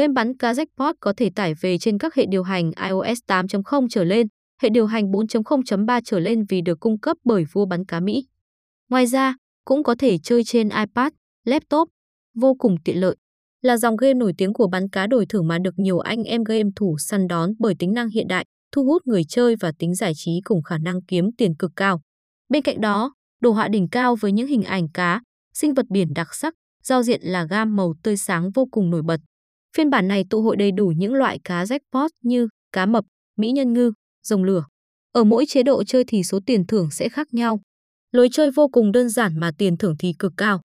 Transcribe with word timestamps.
Game 0.00 0.12
bắn 0.12 0.36
cá 0.36 0.52
jackpot 0.52 0.94
có 1.00 1.12
thể 1.16 1.30
tải 1.34 1.54
về 1.60 1.78
trên 1.78 1.98
các 1.98 2.14
hệ 2.14 2.26
điều 2.26 2.42
hành 2.42 2.70
iOS 2.88 3.18
8.0 3.26 3.86
trở 3.90 4.04
lên, 4.04 4.26
hệ 4.62 4.68
điều 4.68 4.86
hành 4.86 5.10
4.0.3 5.10 6.00
trở 6.04 6.18
lên 6.18 6.44
vì 6.48 6.60
được 6.60 6.80
cung 6.80 7.00
cấp 7.00 7.16
bởi 7.24 7.44
vua 7.52 7.66
bắn 7.66 7.84
cá 7.84 8.00
Mỹ. 8.00 8.26
Ngoài 8.90 9.06
ra, 9.06 9.36
cũng 9.64 9.82
có 9.82 9.94
thể 9.98 10.18
chơi 10.18 10.44
trên 10.44 10.68
iPad, 10.68 11.12
laptop, 11.44 11.88
vô 12.34 12.54
cùng 12.54 12.76
tiện 12.84 13.00
lợi. 13.00 13.16
Là 13.62 13.76
dòng 13.76 13.96
game 13.96 14.14
nổi 14.14 14.32
tiếng 14.38 14.52
của 14.52 14.68
bắn 14.68 14.88
cá 14.88 15.06
đổi 15.06 15.26
thưởng 15.26 15.48
mà 15.48 15.58
được 15.58 15.78
nhiều 15.78 15.98
anh 15.98 16.24
em 16.24 16.44
game 16.44 16.70
thủ 16.76 16.96
săn 16.98 17.28
đón 17.28 17.50
bởi 17.58 17.74
tính 17.78 17.92
năng 17.92 18.08
hiện 18.08 18.28
đại, 18.28 18.44
thu 18.72 18.84
hút 18.84 19.06
người 19.06 19.24
chơi 19.28 19.56
và 19.60 19.72
tính 19.78 19.94
giải 19.94 20.12
trí 20.16 20.40
cùng 20.44 20.62
khả 20.62 20.78
năng 20.78 21.02
kiếm 21.02 21.30
tiền 21.38 21.54
cực 21.54 21.70
cao. 21.76 22.00
Bên 22.48 22.62
cạnh 22.62 22.80
đó, 22.80 23.14
đồ 23.40 23.50
họa 23.50 23.68
đỉnh 23.68 23.88
cao 23.88 24.16
với 24.16 24.32
những 24.32 24.46
hình 24.46 24.62
ảnh 24.62 24.88
cá, 24.94 25.20
sinh 25.54 25.74
vật 25.74 25.86
biển 25.90 26.08
đặc 26.14 26.34
sắc, 26.34 26.54
giao 26.82 27.02
diện 27.02 27.20
là 27.22 27.44
gam 27.44 27.76
màu 27.76 27.94
tươi 28.02 28.16
sáng 28.16 28.50
vô 28.50 28.68
cùng 28.70 28.90
nổi 28.90 29.02
bật. 29.02 29.20
Phiên 29.76 29.90
bản 29.90 30.08
này 30.08 30.24
tụ 30.30 30.42
hội 30.42 30.56
đầy 30.56 30.72
đủ 30.72 30.92
những 30.96 31.14
loại 31.14 31.38
cá 31.44 31.64
jackpot 31.64 32.08
như 32.22 32.48
cá 32.72 32.86
mập, 32.86 33.04
mỹ 33.36 33.50
nhân 33.50 33.72
ngư, 33.72 33.92
rồng 34.22 34.44
lửa. 34.44 34.64
Ở 35.12 35.24
mỗi 35.24 35.46
chế 35.46 35.62
độ 35.62 35.84
chơi 35.84 36.04
thì 36.04 36.22
số 36.22 36.40
tiền 36.46 36.66
thưởng 36.66 36.90
sẽ 36.90 37.08
khác 37.08 37.34
nhau. 37.34 37.60
Lối 38.12 38.28
chơi 38.32 38.50
vô 38.50 38.68
cùng 38.68 38.92
đơn 38.92 39.08
giản 39.08 39.40
mà 39.40 39.50
tiền 39.58 39.76
thưởng 39.76 39.96
thì 39.98 40.12
cực 40.18 40.32
cao. 40.36 40.60